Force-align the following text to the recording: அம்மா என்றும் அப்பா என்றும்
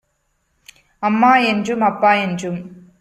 அம்மா 1.03 1.37
என்றும் 1.43 1.81
அப்பா 1.81 2.13
என்றும் 2.13 2.59